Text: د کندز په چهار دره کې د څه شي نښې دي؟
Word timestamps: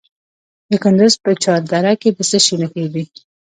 د 0.69 0.71
کندز 0.83 1.13
په 1.23 1.31
چهار 1.43 1.61
دره 1.71 1.93
کې 2.01 2.09
د 2.15 2.19
څه 2.29 2.37
شي 2.45 2.55
نښې 2.61 2.85
دي؟ 2.93 3.03